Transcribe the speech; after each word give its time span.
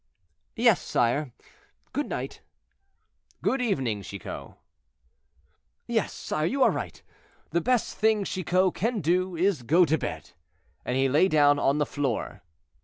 "Yes, 0.55 0.81
sire; 0.81 1.31
good 1.93 2.07
night." 2.09 2.41
"Good 3.43 3.61
evening, 3.61 4.01
Chicot." 4.01 4.55
"Yes, 5.85 6.11
sire, 6.11 6.47
you 6.47 6.63
are 6.63 6.71
right; 6.71 6.99
the 7.51 7.61
best 7.61 7.97
thing 7.99 8.23
Chicot 8.23 8.73
can 8.73 9.01
do 9.01 9.35
is 9.35 9.59
to 9.59 9.63
go 9.65 9.85
to 9.85 9.99
bed." 9.99 10.31
And 10.83 10.97
he 10.97 11.07
lay 11.07 11.27
down 11.27 11.59
on 11.59 11.77
the 11.77 11.85
floor. 11.85 12.41